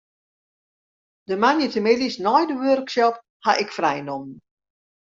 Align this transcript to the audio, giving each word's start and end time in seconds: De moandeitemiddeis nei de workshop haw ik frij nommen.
De 1.27 1.35
moandeitemiddeis 1.43 2.15
nei 2.25 2.43
de 2.49 2.55
workshop 2.65 3.15
haw 3.45 3.57
ik 3.63 3.69
frij 3.77 3.99
nommen. 4.07 4.35